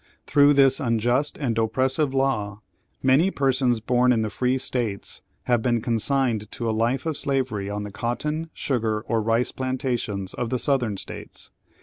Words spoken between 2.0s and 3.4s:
law, many